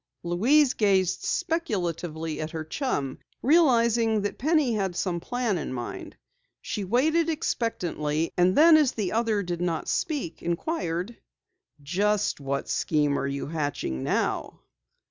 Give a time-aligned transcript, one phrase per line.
[0.23, 6.15] Louise gazed speculatively at her chum, realizing that Penny had some plan in mind.
[6.59, 11.17] She waited expectantly, and then as the other did not speak, inquired:
[11.83, 14.61] "Just what scheme are you hatching now?"